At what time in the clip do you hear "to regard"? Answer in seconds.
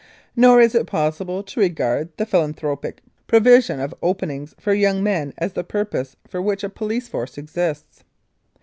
1.43-2.09